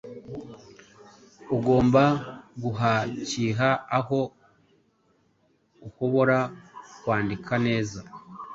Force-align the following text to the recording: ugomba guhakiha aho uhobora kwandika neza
ugomba 1.55 2.03
guhakiha 2.61 3.69
aho 3.97 4.19
uhobora 5.87 6.37
kwandika 7.01 7.53
neza 7.65 7.99